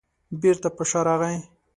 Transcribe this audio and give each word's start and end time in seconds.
بېرته 0.41 0.69
په 0.75 0.83
شا 0.89 1.01
راغی. 1.07 1.37